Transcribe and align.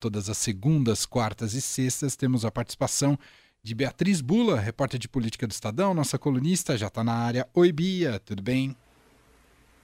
Todas 0.00 0.30
as 0.30 0.38
segundas, 0.38 1.04
quartas 1.04 1.54
e 1.54 1.60
sextas 1.60 2.14
temos 2.14 2.44
a 2.44 2.52
participação 2.52 3.18
de 3.60 3.74
Beatriz 3.74 4.20
Bula, 4.20 4.60
repórter 4.60 5.00
de 5.00 5.08
política 5.08 5.44
do 5.44 5.50
Estadão, 5.50 5.92
nossa 5.92 6.16
colunista, 6.16 6.78
já 6.78 6.86
está 6.86 7.02
na 7.02 7.14
área. 7.14 7.48
Oi, 7.52 7.72
Bia, 7.72 8.20
tudo 8.20 8.40
bem? 8.40 8.76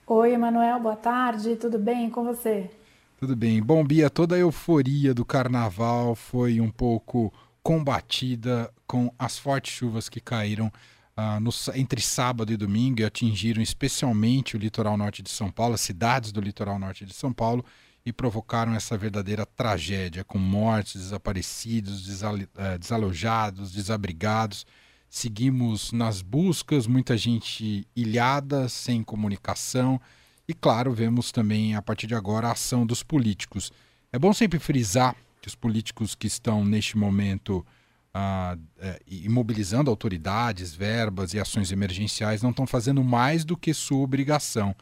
Oi, 0.06 0.32
Emanuel, 0.32 0.79
boa 0.79 0.95
tarde, 0.95 1.56
tudo 1.56 1.80
bem 1.80 2.08
com 2.11 2.22
você? 2.22 2.71
Tudo 3.19 3.35
bem. 3.35 3.61
Bom, 3.61 3.82
Bia, 3.85 4.08
toda 4.08 4.37
a 4.37 4.38
euforia 4.38 5.12
do 5.12 5.24
carnaval 5.24 6.15
foi 6.15 6.60
um 6.60 6.71
pouco 6.71 7.33
combatida 7.60 8.72
com 8.87 9.12
as 9.19 9.37
fortes 9.37 9.72
chuvas 9.72 10.08
que 10.08 10.21
caíram 10.21 10.71
uh, 11.17 11.40
no, 11.40 11.51
entre 11.74 12.01
sábado 12.01 12.53
e 12.53 12.56
domingo 12.56 13.01
e 13.01 13.04
atingiram 13.04 13.60
especialmente 13.60 14.56
o 14.56 14.60
litoral 14.60 14.96
norte 14.96 15.22
de 15.22 15.31
São 15.31 15.51
Paulo, 15.51 15.74
as 15.74 15.81
cidades 15.81 16.30
do 16.30 16.41
litoral 16.41 16.78
norte 16.78 17.05
de 17.05 17.15
São 17.15 17.33
Paulo, 17.33 17.65
e 18.05 18.12
provocaram 18.12 18.74
essa 18.74 18.98
verdadeira 18.98 19.46
tragédia, 19.46 20.23
com 20.24 20.38
mortes, 20.38 21.00
desaparecidos, 21.00 22.22
eh, 22.56 22.78
desalojados, 22.78 23.72
desabrigados. 23.72 24.66
Seguimos 25.08 25.90
nas 25.90 26.20
buscas, 26.20 26.86
muita 26.86 27.16
gente 27.16 27.86
ilhada, 27.96 28.68
sem 28.68 29.02
comunicação. 29.02 30.00
E, 30.46 30.52
claro, 30.52 30.92
vemos 30.92 31.32
também, 31.32 31.74
a 31.74 31.80
partir 31.80 32.06
de 32.06 32.14
agora, 32.14 32.48
a 32.48 32.52
ação 32.52 32.84
dos 32.84 33.02
políticos. 33.02 33.72
É 34.12 34.18
bom 34.18 34.34
sempre 34.34 34.59
frisar 34.59 35.16
que 35.40 35.48
os 35.48 35.54
políticos 35.54 36.14
que 36.14 36.26
estão, 36.26 36.62
neste 36.64 36.98
momento, 36.98 37.64
ah, 38.12 38.56
é, 38.78 39.00
imobilizando 39.06 39.90
autoridades, 39.90 40.74
verbas 40.74 41.32
e 41.32 41.40
ações 41.40 41.73
emergenciais 41.73 42.42
não 42.42 42.50
estão 42.50 42.66
fazendo 42.66 43.02
mais 43.02 43.45
do 43.45 43.56
que 43.56 43.73
sua 43.73 43.98
obrigação. 43.98 44.76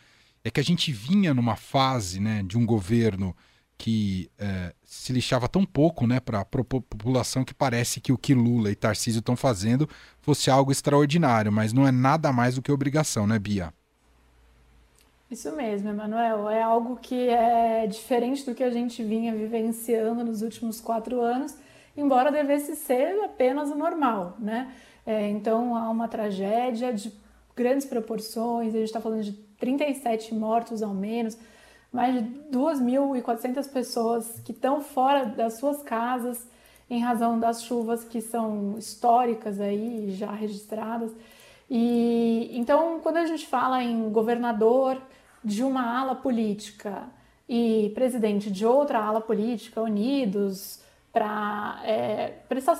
É 0.44 0.50
que 0.50 0.60
a 0.60 0.64
gente 0.64 0.90
vinha 0.92 1.32
numa 1.32 1.56
fase 1.56 2.20
né, 2.20 2.42
de 2.44 2.58
um 2.58 2.66
governo 2.66 3.34
que 3.78 4.30
é, 4.38 4.72
se 4.84 5.12
lixava 5.12 5.48
tão 5.48 5.64
pouco 5.64 6.06
né, 6.06 6.20
para 6.20 6.40
a 6.40 6.44
população 6.44 7.44
que 7.44 7.54
parece 7.54 8.00
que 8.00 8.12
o 8.12 8.18
que 8.18 8.34
Lula 8.34 8.70
e 8.70 8.76
Tarcísio 8.76 9.18
estão 9.20 9.34
fazendo 9.34 9.88
fosse 10.20 10.50
algo 10.50 10.70
extraordinário, 10.70 11.50
mas 11.50 11.72
não 11.72 11.86
é 11.86 11.90
nada 11.90 12.32
mais 12.32 12.54
do 12.54 12.62
que 12.62 12.70
obrigação, 12.70 13.26
né, 13.26 13.38
Bia? 13.38 13.72
Isso 15.30 15.50
mesmo, 15.56 15.88
Emanuel. 15.88 16.48
É 16.48 16.62
algo 16.62 16.96
que 16.96 17.28
é 17.28 17.86
diferente 17.86 18.44
do 18.44 18.54
que 18.54 18.62
a 18.62 18.70
gente 18.70 19.02
vinha 19.02 19.34
vivenciando 19.34 20.22
nos 20.22 20.42
últimos 20.42 20.80
quatro 20.80 21.20
anos 21.20 21.56
embora 21.96 22.30
devesse 22.30 22.74
ser 22.76 23.22
apenas 23.24 23.70
o 23.70 23.74
normal, 23.74 24.36
né? 24.38 24.72
É, 25.04 25.28
então 25.28 25.76
há 25.76 25.90
uma 25.90 26.08
tragédia 26.08 26.92
de 26.92 27.12
grandes 27.54 27.86
proporções, 27.86 28.74
a 28.74 28.78
gente 28.78 28.86
está 28.86 29.00
falando 29.00 29.22
de 29.22 29.32
37 29.62 30.34
mortos 30.34 30.82
ao 30.82 30.92
menos, 30.92 31.38
mais 31.92 32.14
de 32.14 32.20
2.400 32.50 33.70
pessoas 33.70 34.40
que 34.44 34.50
estão 34.50 34.80
fora 34.80 35.24
das 35.24 35.54
suas 35.58 35.80
casas 35.84 36.44
em 36.90 36.98
razão 36.98 37.38
das 37.38 37.62
chuvas 37.62 38.02
que 38.02 38.20
são 38.20 38.76
históricas 38.76 39.60
aí, 39.60 40.10
já 40.10 40.32
registradas. 40.32 41.12
E 41.70 42.50
então, 42.52 42.98
quando 43.00 43.18
a 43.18 43.24
gente 43.24 43.46
fala 43.46 43.84
em 43.84 44.10
governador 44.10 45.00
de 45.44 45.62
uma 45.62 45.96
ala 45.96 46.16
política 46.16 47.04
e 47.48 47.92
presidente 47.94 48.50
de 48.50 48.66
outra 48.66 48.98
ala 48.98 49.20
política, 49.20 49.80
unidos, 49.80 50.80
para 51.12 51.80
é, 51.84 52.32
prestar 52.48 52.76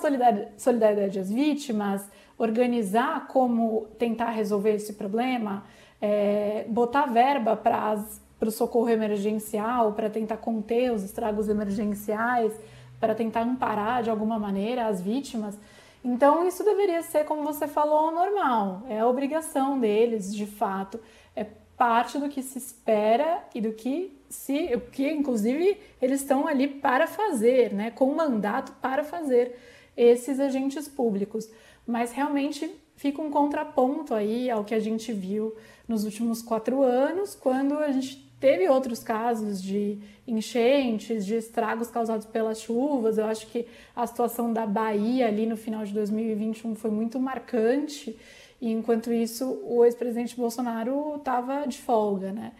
solidariedade 0.57 1.21
às 1.21 1.31
vítimas, 1.31 2.05
organizar 2.43 3.29
como 3.29 3.87
tentar 3.97 4.31
resolver 4.31 4.75
esse 4.75 4.95
problema, 4.95 5.65
é, 6.01 6.65
botar 6.69 7.07
verba 7.07 7.55
para 7.55 7.97
o 8.41 8.51
socorro 8.51 8.89
emergencial, 8.89 9.93
para 9.93 10.11
tentar 10.11 10.39
conter 10.39 10.91
os 10.91 11.05
estragos 11.05 11.49
emergenciais, 11.49 12.53
para 12.99 13.15
tentar 13.15 13.43
amparar 13.43 14.03
de 14.03 14.11
alguma 14.11 14.41
maneira 14.41 14.87
as 14.87 15.01
vítimas. 15.01 15.57
Então, 16.05 16.45
isso 16.45 16.65
deveria 16.65 17.01
ser, 17.03 17.25
como 17.25 17.45
você 17.45 17.69
falou, 17.69 18.11
normal. 18.11 18.83
É 18.89 18.99
a 18.99 19.07
obrigação 19.07 19.79
deles, 19.79 20.35
de 20.35 20.47
fato. 20.47 20.99
É 21.37 21.47
parte 21.77 22.19
do 22.19 22.29
que 22.29 22.43
se 22.43 22.59
espera 22.59 23.45
e 23.55 23.61
do 23.61 23.73
que 23.73 24.19
se, 24.29 24.77
que 24.91 25.09
inclusive 25.09 25.79
eles 26.01 26.23
estão 26.23 26.49
ali 26.49 26.67
para 26.67 27.07
fazer, 27.07 27.73
né, 27.73 27.93
com 27.93 28.13
mandato 28.15 28.73
para 28.81 29.05
fazer 29.05 29.57
esses 29.97 30.41
agentes 30.41 30.89
públicos. 30.89 31.49
Mas 31.87 32.13
realmente 32.13 32.71
fica 32.97 33.21
um 33.21 33.31
contraponto 33.31 34.15
aí 34.15 34.51
ao 34.51 34.65
que 34.65 34.75
a 34.75 34.81
gente 34.81 35.13
viu 35.13 35.55
nos 35.89 36.05
últimos 36.05 36.41
quatro 36.41 36.83
anos, 36.83 37.35
quando 37.35 37.79
a 37.79 37.91
gente 37.91 38.33
teve 38.39 38.69
outros 38.69 39.03
casos 39.03 39.63
de 39.63 39.99
enchentes, 40.27 41.25
de 41.25 41.37
estragos 41.37 41.89
causados 41.91 42.27
pelas 42.27 42.61
chuvas. 42.61 43.17
Eu 43.17 43.27
acho 43.27 43.47
que 43.47 43.67
a 43.95 44.07
situação 44.07 44.53
da 44.53 44.67
Bahia 44.67 45.29
ali 45.29 45.47
no 45.47 45.57
final 45.57 45.85
de 45.85 45.93
2021 45.93 46.75
foi 46.75 46.91
muito 46.91 47.21
marcante. 47.21 48.17
E 48.61 48.71
enquanto 48.71 49.13
isso, 49.13 49.61
o 49.65 49.85
ex-presidente 49.85 50.37
Bolsonaro 50.37 51.17
estava 51.17 51.67
de 51.67 51.79
folga, 51.79 52.33
né? 52.33 52.53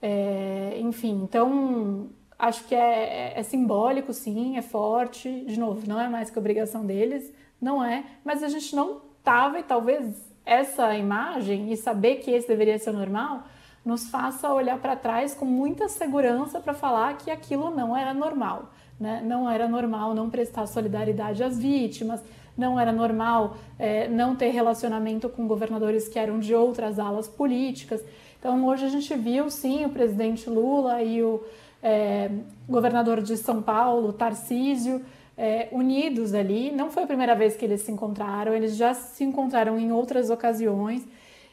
É, 0.00 0.78
enfim, 0.80 1.20
então 1.24 2.08
acho 2.38 2.64
que 2.66 2.74
é, 2.74 2.78
é, 2.78 3.32
é, 3.36 3.42
simbólico, 3.42 4.12
sim, 4.12 4.56
é 4.56 4.62
forte. 4.62 5.44
De 5.46 5.58
novo, 5.58 5.86
não 5.86 6.00
é 6.00 6.08
mais 6.08 6.30
que 6.30 6.38
obrigação 6.38 6.86
deles, 6.86 7.32
não 7.60 7.84
é, 7.84 8.04
mas 8.24 8.42
a 8.42 8.48
gente 8.48 8.74
não 8.74 9.00
estava 9.18 9.58
e 9.58 9.62
talvez 9.62 10.28
essa 10.44 10.94
imagem 10.94 11.72
e 11.72 11.76
saber 11.76 12.16
que 12.16 12.30
esse 12.30 12.48
deveria 12.48 12.78
ser 12.78 12.90
o 12.90 12.94
normal 12.94 13.42
nos 13.84 14.08
faça 14.08 14.52
olhar 14.52 14.78
para 14.78 14.96
trás 14.96 15.34
com 15.34 15.44
muita 15.44 15.88
segurança 15.88 16.60
para 16.60 16.74
falar 16.74 17.16
que 17.16 17.30
aquilo 17.30 17.70
não 17.70 17.96
era 17.96 18.12
normal. 18.14 18.70
Né? 18.98 19.22
Não 19.24 19.48
era 19.48 19.68
normal 19.68 20.14
não 20.14 20.28
prestar 20.28 20.66
solidariedade 20.66 21.42
às 21.42 21.58
vítimas, 21.58 22.22
não 22.56 22.78
era 22.78 22.90
normal 22.90 23.56
é, 23.78 24.08
não 24.08 24.34
ter 24.34 24.48
relacionamento 24.48 25.28
com 25.28 25.46
governadores 25.46 26.08
que 26.08 26.18
eram 26.18 26.40
de 26.40 26.54
outras 26.54 26.98
alas 26.98 27.28
políticas. 27.28 28.02
Então, 28.38 28.64
hoje 28.66 28.84
a 28.84 28.88
gente 28.88 29.14
viu, 29.14 29.48
sim, 29.50 29.84
o 29.84 29.90
presidente 29.90 30.50
Lula 30.50 31.02
e 31.02 31.22
o 31.22 31.42
é, 31.82 32.30
governador 32.68 33.22
de 33.22 33.36
São 33.36 33.62
Paulo, 33.62 34.12
Tarcísio, 34.12 35.04
é, 35.38 35.68
unidos 35.72 36.34
ali. 36.34 36.70
Não 36.70 36.90
foi 36.90 37.04
a 37.04 37.06
primeira 37.06 37.34
vez 37.34 37.56
que 37.56 37.64
eles 37.64 37.80
se 37.80 37.90
encontraram, 37.90 38.52
eles 38.52 38.76
já 38.76 38.92
se 38.92 39.24
encontraram 39.24 39.78
em 39.78 39.92
outras 39.92 40.28
ocasiões, 40.28 41.06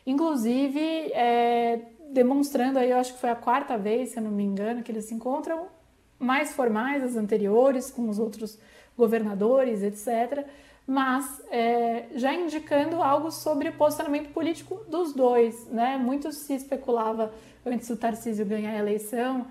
inclusive 0.05 0.79
é, 1.13 1.79
demonstrando 2.11 2.79
aí, 2.79 2.89
eu 2.89 2.97
acho 2.97 3.13
que 3.13 3.19
foi 3.19 3.29
a 3.29 3.35
quarta 3.35 3.77
vez, 3.77 4.09
se 4.09 4.17
eu 4.17 4.23
não 4.23 4.31
me 4.31 4.43
engano, 4.43 4.83
que 4.83 4.91
eles 4.91 5.05
se 5.05 5.13
encontram, 5.13 5.67
mais 6.19 6.53
formais 6.53 7.03
as 7.03 7.15
anteriores, 7.15 7.91
com 7.91 8.09
os 8.09 8.19
outros 8.19 8.59
governadores, 8.97 9.83
etc 9.83 10.45
mas 10.87 11.41
é, 11.49 12.05
já 12.15 12.33
indicando 12.33 13.01
algo 13.01 13.31
sobre 13.31 13.69
o 13.69 13.73
posicionamento 13.73 14.31
político 14.31 14.85
dos 14.87 15.13
dois. 15.13 15.65
Né? 15.67 15.97
Muito 15.97 16.31
se 16.31 16.53
especulava 16.53 17.33
antes 17.65 17.87
do 17.87 17.97
Tarcísio 17.97 18.45
ganhar 18.45 18.71
a 18.71 18.77
eleição 18.77 19.47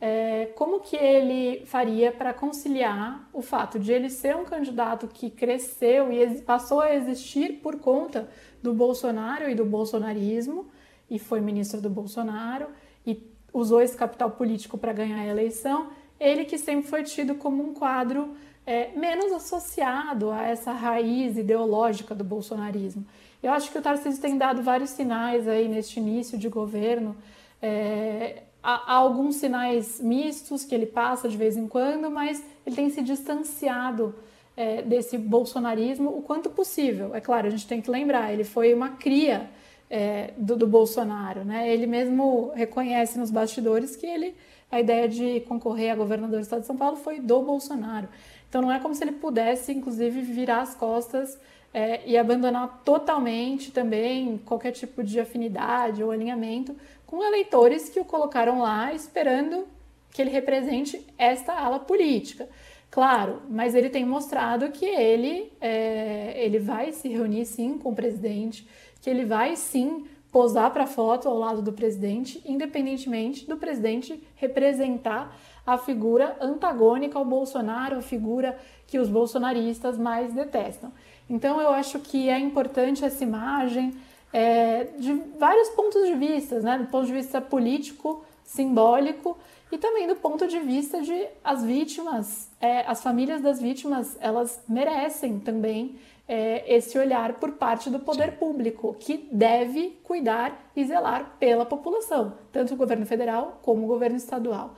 é, 0.00 0.46
como 0.54 0.80
que 0.80 0.96
ele 0.96 1.64
faria 1.66 2.12
para 2.12 2.32
conciliar 2.32 3.28
o 3.32 3.42
fato 3.42 3.78
de 3.78 3.92
ele 3.92 4.08
ser 4.08 4.36
um 4.36 4.44
candidato 4.44 5.08
que 5.08 5.28
cresceu 5.28 6.12
e 6.12 6.40
passou 6.42 6.80
a 6.80 6.94
existir 6.94 7.60
por 7.62 7.80
conta 7.80 8.28
do 8.62 8.72
Bolsonaro 8.72 9.50
e 9.50 9.54
do 9.54 9.64
bolsonarismo, 9.64 10.66
e 11.10 11.18
foi 11.18 11.40
ministro 11.40 11.80
do 11.80 11.90
Bolsonaro, 11.90 12.66
e 13.06 13.20
usou 13.52 13.80
esse 13.80 13.96
capital 13.96 14.30
político 14.30 14.78
para 14.78 14.92
ganhar 14.92 15.20
a 15.20 15.26
eleição, 15.26 15.90
ele 16.20 16.44
que 16.44 16.58
sempre 16.58 16.88
foi 16.88 17.02
tido 17.02 17.34
como 17.34 17.62
um 17.62 17.74
quadro 17.74 18.36
é, 18.66 18.90
menos 18.94 19.32
associado 19.32 20.30
a 20.30 20.42
essa 20.42 20.72
raiz 20.72 21.36
ideológica 21.36 22.14
do 22.14 22.22
bolsonarismo. 22.22 23.04
Eu 23.42 23.52
acho 23.52 23.70
que 23.70 23.78
o 23.78 23.82
Tarcísio 23.82 24.20
tem 24.20 24.36
dado 24.36 24.62
vários 24.62 24.90
sinais 24.90 25.48
aí 25.48 25.68
neste 25.68 26.00
início 26.00 26.36
de 26.36 26.48
governo. 26.48 27.16
É, 27.62 28.42
há, 28.68 28.92
há, 28.92 28.96
alguns 28.96 29.36
sinais 29.36 29.98
mistos 29.98 30.62
que 30.62 30.74
ele 30.74 30.84
passa 30.84 31.26
de 31.26 31.36
vez 31.36 31.56
em 31.56 31.66
quando, 31.66 32.10
mas 32.10 32.42
ele 32.66 32.76
tem 32.76 32.90
se 32.90 33.00
distanciado 33.00 34.14
é, 34.54 34.82
desse 34.82 35.16
bolsonarismo 35.16 36.10
o 36.10 36.20
quanto 36.20 36.50
possível. 36.50 37.14
É 37.14 37.20
claro, 37.20 37.46
a 37.46 37.50
gente 37.50 37.66
tem 37.66 37.80
que 37.80 37.90
lembrar, 37.90 38.30
ele 38.30 38.44
foi 38.44 38.74
uma 38.74 38.90
cria 38.90 39.48
é, 39.88 40.34
do, 40.36 40.54
do, 40.54 40.66
Bolsonaro, 40.66 41.44
né? 41.44 41.72
Ele 41.72 41.86
mesmo 41.86 42.52
reconhece 42.54 43.18
nos 43.18 43.30
bastidores 43.30 43.96
que 43.96 44.04
ele 44.04 44.34
a 44.70 44.78
ideia 44.78 45.08
de 45.08 45.40
concorrer 45.48 45.90
a 45.92 45.96
governador 45.96 46.40
do 46.40 46.42
estado 46.42 46.60
de 46.60 46.66
São 46.66 46.76
Paulo 46.76 46.96
foi 46.98 47.20
do 47.20 47.40
Bolsonaro. 47.40 48.06
Então 48.50 48.60
não 48.60 48.70
é 48.70 48.78
como 48.78 48.94
se 48.94 49.02
ele 49.02 49.12
pudesse, 49.12 49.72
inclusive, 49.72 50.20
virar 50.20 50.60
as 50.60 50.74
costas 50.74 51.38
é, 51.72 52.00
e 52.06 52.16
abandonar 52.16 52.82
totalmente 52.84 53.70
também 53.70 54.38
qualquer 54.44 54.72
tipo 54.72 55.02
de 55.02 55.20
afinidade 55.20 56.02
ou 56.02 56.10
alinhamento 56.10 56.74
com 57.06 57.22
eleitores 57.22 57.88
que 57.88 58.00
o 58.00 58.04
colocaram 58.04 58.60
lá 58.60 58.92
esperando 58.92 59.66
que 60.10 60.22
ele 60.22 60.30
represente 60.30 61.04
esta 61.16 61.52
ala 61.52 61.78
política. 61.78 62.48
Claro, 62.90 63.42
mas 63.48 63.74
ele 63.74 63.90
tem 63.90 64.04
mostrado 64.04 64.70
que 64.70 64.86
ele, 64.86 65.52
é, 65.60 66.34
ele 66.36 66.58
vai 66.58 66.92
se 66.92 67.08
reunir 67.08 67.44
sim 67.44 67.76
com 67.76 67.90
o 67.90 67.94
presidente, 67.94 68.66
que 69.02 69.10
ele 69.10 69.24
vai 69.24 69.56
sim 69.56 70.06
posar 70.32 70.70
para 70.72 70.86
foto 70.86 71.28
ao 71.28 71.38
lado 71.38 71.62
do 71.62 71.72
presidente, 71.72 72.42
independentemente 72.44 73.46
do 73.46 73.56
presidente 73.56 74.22
representar 74.36 75.36
a 75.68 75.76
figura 75.76 76.34
antagônica 76.40 77.18
ao 77.18 77.26
Bolsonaro, 77.26 77.98
a 77.98 78.00
figura 78.00 78.58
que 78.86 78.98
os 78.98 79.10
bolsonaristas 79.10 79.98
mais 79.98 80.32
detestam. 80.32 80.90
Então 81.28 81.60
eu 81.60 81.68
acho 81.68 81.98
que 81.98 82.30
é 82.30 82.38
importante 82.38 83.04
essa 83.04 83.22
imagem 83.22 83.94
é, 84.32 84.84
de 84.98 85.12
vários 85.38 85.68
pontos 85.68 86.06
de 86.06 86.14
vista, 86.14 86.58
né? 86.60 86.78
do 86.78 86.86
ponto 86.86 87.06
de 87.06 87.12
vista 87.12 87.38
político, 87.38 88.24
simbólico 88.42 89.36
e 89.70 89.76
também 89.76 90.06
do 90.06 90.16
ponto 90.16 90.48
de 90.48 90.58
vista 90.58 91.02
de 91.02 91.26
as 91.44 91.62
vítimas, 91.62 92.48
é, 92.58 92.80
as 92.86 93.02
famílias 93.02 93.42
das 93.42 93.60
vítimas, 93.60 94.16
elas 94.20 94.62
merecem 94.66 95.38
também 95.38 95.98
é, 96.26 96.64
esse 96.66 96.98
olhar 96.98 97.34
por 97.34 97.52
parte 97.52 97.90
do 97.90 97.98
poder 97.98 98.38
público, 98.38 98.96
que 98.98 99.28
deve 99.30 99.98
cuidar 100.02 100.70
e 100.74 100.82
zelar 100.86 101.36
pela 101.38 101.66
população, 101.66 102.32
tanto 102.50 102.72
o 102.72 102.76
governo 102.76 103.04
federal 103.04 103.60
como 103.62 103.84
o 103.84 103.86
governo 103.86 104.16
estadual. 104.16 104.74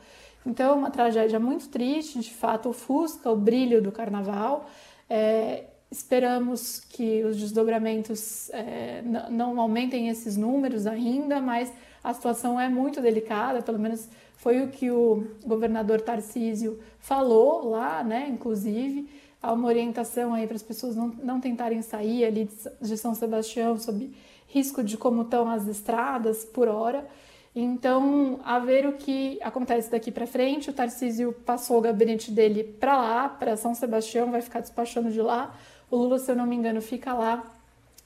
Então, 0.46 0.72
é 0.72 0.75
uma 0.75 0.90
tragédia 0.90 1.38
muito 1.38 1.69
triste, 1.69 2.19
de 2.19 2.32
fato, 2.32 2.69
ofusca 2.70 3.31
o 3.31 3.37
brilho 3.37 3.82
do 3.82 3.92
carnaval. 3.92 4.69
É, 5.08 5.64
esperamos 5.90 6.81
que 6.81 7.22
os 7.25 7.37
desdobramentos 7.37 8.48
é, 8.50 9.02
não 9.31 9.60
aumentem 9.60 10.08
esses 10.08 10.37
números 10.37 10.87
ainda, 10.87 11.40
mas 11.40 11.72
a 12.02 12.14
situação 12.14 12.58
é 12.58 12.69
muito 12.69 13.00
delicada, 13.00 13.60
pelo 13.62 13.78
menos 13.78 14.08
foi 14.37 14.62
o 14.62 14.69
que 14.69 14.90
o 14.90 15.26
governador 15.44 16.00
Tarcísio 16.00 16.81
falou 16.98 17.69
lá, 17.69 18.02
né? 18.02 18.26
Inclusive, 18.31 19.06
há 19.43 19.52
uma 19.52 19.69
orientação 19.69 20.32
aí 20.32 20.46
para 20.46 20.56
as 20.56 20.62
pessoas 20.62 20.96
não, 20.96 21.08
não 21.22 21.40
tentarem 21.40 21.82
sair 21.82 22.25
ali 22.25 22.48
de 22.81 22.96
São 22.96 23.14
Sebastião 23.14 23.78
sob 23.78 24.10
risco 24.46 24.82
de 24.82 24.96
como 24.96 25.22
estão 25.22 25.48
as 25.48 25.66
estradas 25.66 26.43
por 26.44 26.69
hora. 26.69 27.06
Então, 27.55 28.38
a 28.44 28.58
ver 28.61 28.87
o 28.87 28.93
que 28.93 29.38
acontece 29.43 29.91
daqui 29.91 30.12
para 30.12 30.26
frente, 30.26 30.70
o 30.70 30.73
Tarcísio 30.73 31.32
passou 31.44 31.79
o 31.79 31.81
gabinete 31.81 32.31
dele 32.31 32.62
para 32.62 32.97
lá, 32.97 33.29
para 33.29 33.56
São 33.56 33.75
Sebastião, 33.75 34.31
vai 34.31 34.41
ficar 34.41 34.61
despachando 34.61 35.11
de 35.11 35.20
lá. 35.20 35.55
O 35.91 35.97
Lula, 35.97 36.19
se 36.19 36.31
eu 36.31 36.37
não 36.37 36.47
me 36.47 36.55
engano, 36.55 36.81
fica 36.81 37.12
lá 37.12 37.44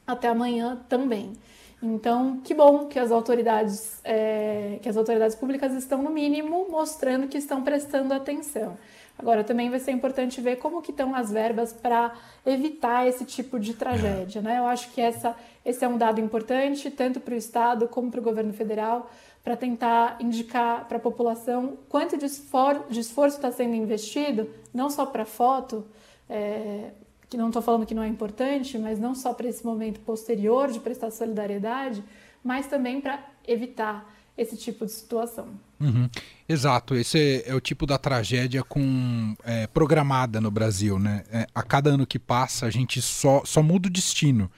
até 0.07 0.29
amanhã 0.29 0.83
também. 0.89 1.35
Então, 1.83 2.41
que 2.43 2.55
bom 2.55 2.87
que 2.87 2.99
as 2.99 3.11
autoridades, 3.11 4.01
é, 4.03 4.79
que 4.81 4.89
as 4.89 4.97
autoridades 4.97 5.37
públicas 5.37 5.75
estão 5.75 6.03
no 6.03 6.09
mínimo 6.09 6.67
mostrando 6.71 7.29
que 7.29 7.37
estão 7.37 7.63
prestando 7.63 8.15
atenção. 8.15 8.79
Agora, 9.19 9.45
também 9.45 9.71
vai 9.71 9.79
ser 9.79 9.93
importante 9.93 10.41
ver 10.41 10.57
como 10.57 10.81
que 10.81 10.91
estão 10.91 11.15
as 11.15 11.31
verbas 11.31 11.73
para 11.73 12.15
evitar 12.45 13.07
esse 13.07 13.25
tipo 13.25 13.61
de 13.61 13.75
tragédia, 13.75 14.41
né? 14.41 14.59
Eu 14.59 14.67
acho 14.67 14.91
que 14.93 15.01
essa, 15.01 15.37
esse 15.65 15.85
é 15.85 15.89
um 15.89 15.97
dado 15.97 16.21
importante, 16.21 16.91
tanto 16.91 17.21
para 17.21 17.35
o 17.35 17.37
Estado 17.37 17.87
como 17.87 18.11
para 18.11 18.19
o 18.19 18.23
governo 18.23 18.53
federal, 18.53 19.09
para 19.45 19.57
tentar 19.57 20.17
indicar 20.21 20.89
para 20.89 20.97
a 20.97 21.01
população 21.01 21.77
quanto 21.89 22.17
de, 22.17 22.25
esfor 22.25 22.87
de 22.89 22.99
esforço 22.99 23.37
está 23.37 23.53
sendo 23.53 23.75
investido, 23.75 24.49
não 24.73 24.89
só 24.89 25.05
para 25.05 25.27
foto, 25.27 25.87
é, 26.31 26.93
que 27.29 27.37
não 27.37 27.49
estou 27.49 27.61
falando 27.61 27.85
que 27.85 27.95
não 27.95 28.03
é 28.03 28.09
importante, 28.09 28.79
mas 28.79 28.99
não 28.99 29.15
só 29.15 29.35
para 29.35 29.47
esse 29.47 29.65
momento 29.65 30.01
posterior 30.01 30.73
de 30.73 30.81
prestar 30.81 31.11
solidariedade, 31.11 32.03
mas 32.43 32.67
também 32.67 33.03
para 33.03 33.23
evitar 33.47 34.11
esse 34.37 34.57
tipo 34.57 34.87
de 34.87 34.93
situação. 34.93 35.49
Uhum. 35.79 36.09
Exato, 36.49 36.95
esse 36.95 37.45
é, 37.47 37.51
é, 37.51 37.55
o 37.55 37.61
tipo 37.61 37.87
da 37.87 37.99
tragédia 37.99 38.63
com 38.63 39.37
é, 39.45 39.67
programada 39.67 40.41
no 40.41 40.51
Brasil, 40.51 40.99
né? 40.99 41.23
É, 41.31 41.47
a 41.55 41.63
cada 41.63 41.91
ano 41.91 42.07
que 42.07 42.19
passa 42.19 42.67
a 42.67 42.71
gente 42.71 43.01
só, 43.03 43.43
só 43.45 43.63
muda 43.63 43.89
o 43.89 43.91
destino. 43.93 44.51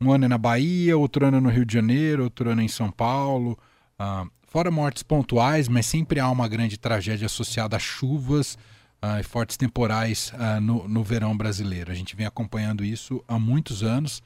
Um 0.00 0.12
ano 0.12 0.26
é 0.26 0.28
na 0.28 0.38
Bahia, 0.38 0.96
outro 0.96 1.26
ano 1.26 1.38
é 1.38 1.40
no 1.40 1.48
Rio 1.48 1.64
de 1.64 1.72
Janeiro, 1.72 2.24
outro 2.24 2.50
ano 2.50 2.60
é 2.60 2.64
em 2.64 2.68
São 2.68 2.90
Paulo. 2.90 3.58
Uh, 4.00 4.30
fora 4.42 4.70
mortes 4.70 5.02
pontuais, 5.02 5.68
mas 5.68 5.86
sempre 5.86 6.20
há 6.20 6.30
uma 6.30 6.46
grande 6.48 6.76
tragédia 6.76 7.26
associada 7.26 7.76
a 7.76 7.78
chuvas 7.78 8.58
uh, 9.02 9.18
e 9.20 9.22
fortes 9.22 9.56
temporais 9.56 10.32
uh, 10.34 10.60
no, 10.60 10.86
no 10.86 11.02
verão 11.02 11.36
brasileiro. 11.36 11.90
A 11.90 11.94
gente 11.94 12.14
vem 12.14 12.26
acompanhando 12.26 12.84
isso 12.84 13.24
há 13.26 13.38
muitos 13.38 13.82
anos. 13.82 14.22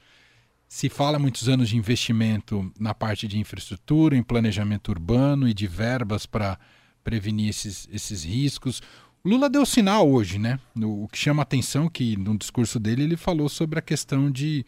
Se 0.67 0.89
fala 0.89 1.19
muitos 1.19 1.49
anos 1.49 1.69
de 1.69 1.77
investimento 1.77 2.71
na 2.79 2.93
parte 2.93 3.27
de 3.27 3.37
infraestrutura, 3.37 4.15
em 4.15 4.23
planejamento 4.23 4.89
urbano 4.89 5.47
e 5.47 5.53
de 5.53 5.67
verbas 5.67 6.25
para 6.25 6.57
prevenir 7.03 7.49
esses, 7.49 7.87
esses 7.91 8.23
riscos. 8.23 8.81
Lula 9.23 9.49
deu 9.49 9.65
sinal 9.65 10.09
hoje, 10.09 10.39
né? 10.39 10.59
O 10.81 11.07
que 11.07 11.17
chama 11.17 11.43
atenção 11.43 11.89
que 11.89 12.17
no 12.17 12.37
discurso 12.37 12.79
dele 12.79 13.03
ele 13.03 13.17
falou 13.17 13.49
sobre 13.49 13.79
a 13.79 13.81
questão 13.81 14.31
de 14.31 14.65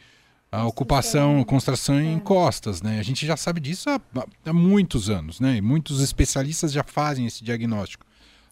a 0.53 0.67
ocupação, 0.67 1.43
construção 1.43 1.99
em 1.99 2.17
é. 2.17 2.19
costas, 2.19 2.79
né? 2.83 2.99
A 2.99 3.03
gente 3.03 3.25
já 3.25 3.35
sabe 3.35 3.59
disso 3.59 3.89
há, 3.89 3.99
há 4.45 4.53
muitos 4.53 5.09
anos, 5.09 5.39
né? 5.39 5.57
E 5.57 5.61
muitos 5.61 5.99
especialistas 5.99 6.71
já 6.71 6.83
fazem 6.83 7.25
esse 7.25 7.43
diagnóstico. 7.43 8.05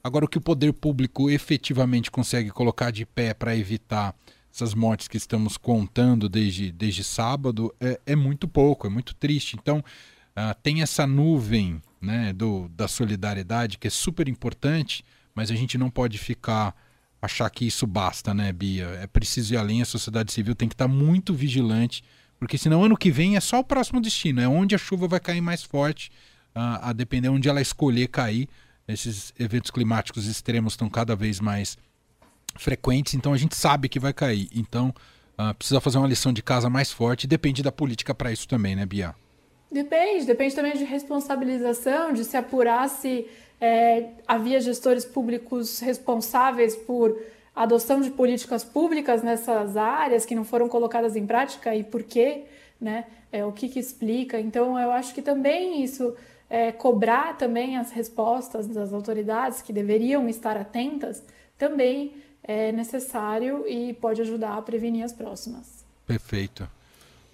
Agora, 0.03 0.25
o 0.25 0.27
que 0.27 0.39
o 0.39 0.41
poder 0.41 0.73
público 0.73 1.29
efetivamente 1.29 2.09
consegue 2.09 2.49
colocar 2.49 2.89
de 2.89 3.05
pé 3.05 3.35
para 3.35 3.55
evitar 3.55 4.15
essas 4.51 4.73
mortes 4.73 5.07
que 5.07 5.15
estamos 5.15 5.57
contando 5.57 6.27
desde, 6.27 6.71
desde 6.71 7.03
sábado 7.03 7.71
é, 7.79 8.01
é 8.03 8.15
muito 8.15 8.47
pouco, 8.47 8.87
é 8.87 8.89
muito 8.89 9.13
triste. 9.13 9.55
Então, 9.61 9.77
uh, 9.77 10.59
tem 10.63 10.81
essa 10.81 11.05
nuvem 11.05 11.79
né, 12.01 12.33
do, 12.33 12.67
da 12.69 12.87
solidariedade 12.87 13.77
que 13.77 13.85
é 13.85 13.91
super 13.91 14.27
importante, 14.27 15.05
mas 15.35 15.51
a 15.51 15.55
gente 15.55 15.77
não 15.77 15.91
pode 15.91 16.17
ficar 16.17 16.75
achar 17.21 17.49
que 17.49 17.65
isso 17.65 17.85
basta, 17.85 18.33
né, 18.33 18.51
Bia? 18.51 18.85
É 19.01 19.07
preciso 19.07 19.53
ir 19.53 19.57
além, 19.57 19.81
a 19.81 19.85
sociedade 19.85 20.31
civil 20.31 20.55
tem 20.55 20.67
que 20.67 20.73
estar 20.73 20.87
muito 20.87 21.33
vigilante, 21.33 22.03
porque 22.39 22.57
senão 22.57 22.83
ano 22.83 22.97
que 22.97 23.11
vem 23.11 23.35
é 23.35 23.39
só 23.39 23.59
o 23.59 23.63
próximo 23.63 24.01
destino, 24.01 24.41
é 24.41 24.47
onde 24.47 24.73
a 24.73 24.77
chuva 24.77 25.07
vai 25.07 25.19
cair 25.19 25.41
mais 25.41 25.61
forte, 25.61 26.11
uh, 26.55 26.81
a 26.81 26.93
depender 26.93 27.29
onde 27.29 27.47
ela 27.47 27.61
escolher 27.61 28.07
cair 28.07 28.49
esses 28.87 29.33
eventos 29.39 29.71
climáticos 29.71 30.25
extremos 30.25 30.73
estão 30.73 30.89
cada 30.89 31.15
vez 31.15 31.39
mais 31.39 31.77
frequentes, 32.55 33.13
então 33.13 33.33
a 33.33 33.37
gente 33.37 33.55
sabe 33.55 33.87
que 33.87 33.99
vai 33.99 34.13
cair. 34.13 34.49
Então 34.53 34.93
uh, 35.37 35.53
precisa 35.55 35.79
fazer 35.79 35.97
uma 35.97 36.07
lição 36.07 36.33
de 36.33 36.41
casa 36.41 36.69
mais 36.69 36.91
forte 36.91 37.27
depende 37.27 37.63
da 37.63 37.71
política 37.71 38.13
para 38.13 38.31
isso 38.31 38.47
também, 38.47 38.75
né, 38.75 38.85
Bia? 38.85 39.15
Depende, 39.71 40.25
depende 40.25 40.53
também 40.53 40.73
de 40.73 40.83
responsabilização, 40.83 42.11
de 42.11 42.25
se 42.25 42.35
apurar 42.35 42.89
se 42.89 43.25
é, 43.61 44.09
havia 44.27 44.59
gestores 44.59 45.05
públicos 45.05 45.79
responsáveis 45.79 46.75
por 46.75 47.15
adoção 47.55 48.01
de 48.01 48.09
políticas 48.09 48.63
públicas 48.63 49.21
nessas 49.21 49.77
áreas 49.77 50.25
que 50.25 50.33
não 50.33 50.43
foram 50.43 50.67
colocadas 50.67 51.15
em 51.15 51.27
prática 51.27 51.75
e 51.75 51.83
por 51.83 52.01
quê, 52.01 52.45
né? 52.79 53.05
É, 53.31 53.45
o 53.45 53.51
que, 53.51 53.69
que 53.69 53.79
explica. 53.79 54.39
Então, 54.39 54.77
eu 54.77 54.91
acho 54.91 55.13
que 55.13 55.21
também 55.21 55.83
isso 55.83 56.15
é, 56.49 56.71
cobrar 56.71 57.37
também 57.37 57.77
as 57.77 57.91
respostas 57.91 58.67
das 58.67 58.91
autoridades 58.91 59.61
que 59.61 59.71
deveriam 59.71 60.27
estar 60.27 60.57
atentas 60.57 61.23
também 61.57 62.15
é 62.43 62.71
necessário 62.71 63.65
e 63.67 63.93
pode 63.93 64.21
ajudar 64.21 64.57
a 64.57 64.61
prevenir 64.61 65.05
as 65.05 65.13
próximas. 65.13 65.85
Perfeito. 66.07 66.67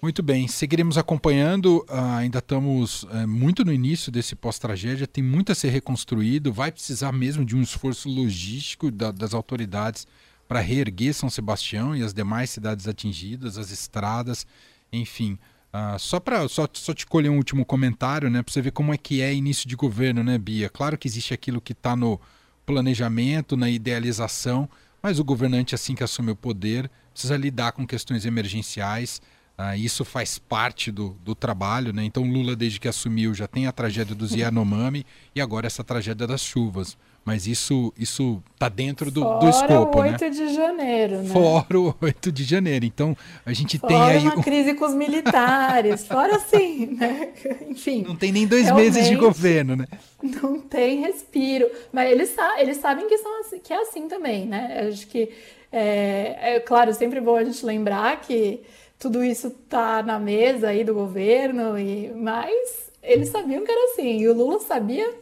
Muito 0.00 0.22
bem, 0.22 0.46
seguiremos 0.46 0.96
acompanhando. 0.96 1.84
Uh, 1.88 2.16
ainda 2.18 2.38
estamos 2.38 3.02
uh, 3.02 3.26
muito 3.26 3.64
no 3.64 3.72
início 3.72 4.12
desse 4.12 4.36
pós-tragédia, 4.36 5.08
tem 5.08 5.24
muito 5.24 5.50
a 5.50 5.56
ser 5.56 5.70
reconstruído. 5.70 6.52
Vai 6.52 6.70
precisar 6.70 7.10
mesmo 7.10 7.44
de 7.44 7.56
um 7.56 7.62
esforço 7.62 8.08
logístico 8.08 8.92
da, 8.92 9.10
das 9.10 9.34
autoridades 9.34 10.06
para 10.46 10.60
reerguer 10.60 11.12
São 11.12 11.28
Sebastião 11.28 11.96
e 11.96 12.02
as 12.04 12.14
demais 12.14 12.48
cidades 12.48 12.86
atingidas, 12.86 13.58
as 13.58 13.72
estradas, 13.72 14.46
enfim. 14.92 15.36
Uh, 15.74 15.98
só 15.98 16.20
para 16.20 16.48
só, 16.48 16.68
só 16.72 16.94
te 16.94 17.04
colher 17.04 17.28
um 17.28 17.36
último 17.36 17.64
comentário, 17.64 18.30
né, 18.30 18.40
para 18.40 18.52
você 18.52 18.62
ver 18.62 18.70
como 18.70 18.94
é 18.94 18.96
que 18.96 19.20
é 19.20 19.34
início 19.34 19.68
de 19.68 19.74
governo, 19.74 20.22
né, 20.22 20.38
Bia? 20.38 20.68
Claro 20.68 20.96
que 20.96 21.08
existe 21.08 21.34
aquilo 21.34 21.60
que 21.60 21.72
está 21.72 21.96
no 21.96 22.20
planejamento, 22.64 23.56
na 23.56 23.68
idealização, 23.68 24.68
mas 25.02 25.18
o 25.18 25.24
governante 25.24 25.74
assim 25.74 25.96
que 25.96 26.04
assume 26.04 26.30
o 26.30 26.36
poder 26.36 26.88
precisa 27.12 27.36
lidar 27.36 27.72
com 27.72 27.84
questões 27.84 28.24
emergenciais. 28.24 29.20
Uh, 29.58 29.74
isso 29.76 30.04
faz 30.04 30.38
parte 30.38 30.92
do, 30.92 31.16
do 31.24 31.34
trabalho, 31.34 31.92
né? 31.92 32.04
Então 32.04 32.22
Lula 32.22 32.54
desde 32.54 32.78
que 32.78 32.86
assumiu 32.86 33.34
já 33.34 33.48
tem 33.48 33.66
a 33.66 33.72
tragédia 33.72 34.14
dos 34.14 34.32
Yanomami 34.32 35.04
e 35.34 35.40
agora 35.40 35.66
essa 35.66 35.82
tragédia 35.82 36.28
das 36.28 36.42
chuvas. 36.42 36.96
Mas 37.24 37.48
isso 37.48 37.92
isso 37.98 38.40
tá 38.56 38.68
dentro 38.68 39.10
do, 39.10 39.20
Fora 39.20 39.38
do 39.40 39.48
escopo, 39.48 39.98
o 39.98 40.02
8 40.02 40.20
né? 40.24 40.30
de 40.30 40.54
janeiro, 40.54 41.22
né? 41.24 41.28
Fora 41.30 41.80
o 41.80 41.94
8 42.00 42.30
de 42.30 42.44
janeiro. 42.44 42.86
Então, 42.86 43.16
a 43.44 43.52
gente 43.52 43.78
Fora 43.78 43.92
tem 43.92 44.00
aí... 44.00 44.22
uma 44.22 44.42
crise 44.42 44.74
com 44.74 44.84
os 44.86 44.94
militares. 44.94 46.06
Fora 46.08 46.38
sim, 46.38 46.96
né? 46.96 47.32
Enfim. 47.68 48.04
Não 48.06 48.14
tem 48.14 48.30
nem 48.30 48.46
dois 48.46 48.72
meses 48.72 49.08
de 49.08 49.16
governo, 49.16 49.74
né? 49.74 49.86
Não 50.22 50.60
tem 50.60 51.00
respiro. 51.00 51.68
Mas 51.92 52.12
eles, 52.12 52.34
eles 52.58 52.76
sabem 52.76 53.08
que, 53.08 53.18
são 53.18 53.40
assim, 53.40 53.58
que 53.58 53.72
é 53.72 53.82
assim 53.82 54.06
também, 54.06 54.46
né? 54.46 54.86
Acho 54.88 55.06
que, 55.08 55.30
é, 55.72 56.54
é 56.54 56.60
claro, 56.60 56.94
sempre 56.94 57.20
bom 57.20 57.36
a 57.36 57.44
gente 57.44 57.66
lembrar 57.66 58.20
que 58.20 58.62
tudo 58.98 59.22
isso 59.22 59.50
tá 59.68 60.02
na 60.02 60.18
mesa 60.18 60.68
aí 60.68 60.84
do 60.84 60.92
governo, 60.94 61.78
e 61.78 62.10
mas 62.12 62.90
eles 63.02 63.28
sabiam 63.28 63.64
que 63.64 63.70
era 63.70 63.92
assim. 63.92 64.18
E 64.18 64.28
o 64.28 64.34
Lula 64.34 64.58
sabia 64.60 65.14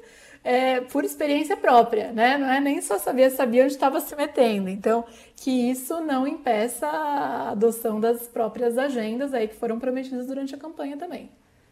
é, 0.43 0.81
por 0.81 1.05
experiência 1.05 1.57
própria, 1.57 2.13
né? 2.13 2.39
Não 2.39 2.49
é 2.49 2.61
nem 2.61 2.81
só 2.81 2.99
saber, 2.99 3.31
sabia 3.31 3.65
onde 3.65 3.75
estava 3.75 4.01
se 4.01 4.15
metendo. 4.15 4.69
Então, 4.69 5.05
que 5.37 5.51
isso 5.51 6.01
não 6.01 6.27
impeça 6.27 6.87
a 6.87 7.51
adoção 7.51 8.01
das 8.01 8.29
próprias 8.29 8.79
agendas 8.79 9.35
aí 9.35 9.49
que 9.49 9.57
foram 9.57 9.79
prometidas 9.79 10.27
durante 10.27 10.55
a 10.55 10.59
campanha 10.59 10.97
também. 10.97 11.29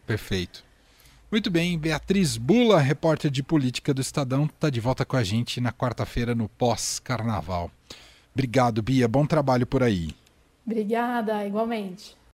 Perfeito. 0.07 0.65
Muito 1.31 1.51
bem, 1.51 1.79
Beatriz 1.79 2.37
Bula, 2.37 2.81
repórter 2.81 3.31
de 3.31 3.43
política 3.43 3.95
do 3.95 4.01
Estadão, 4.01 4.45
está 4.45 4.71
de 4.71 4.79
volta 4.79 5.05
com 5.05 5.17
a 5.17 5.25
gente 5.25 5.61
na 5.61 5.73
quarta-feira 5.73 6.35
no 6.35 6.49
pós-carnaval. 6.49 7.71
Obrigado, 8.33 8.83
Bia. 8.83 9.09
Bom 9.09 9.25
trabalho 9.25 9.67
por 9.67 9.83
aí. 9.83 10.15
Obrigada, 10.67 11.47
igualmente. 11.47 12.17